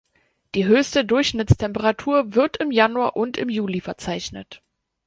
Die 0.55 0.65
höchste 0.65 1.05
Durchschnittstemperatur 1.05 2.33
wird 2.33 2.57
im 2.57 2.71
Januar 2.71 3.15
und 3.15 3.37
im 3.37 3.49
Juli 3.49 3.81
verzeichnet. 3.81 4.63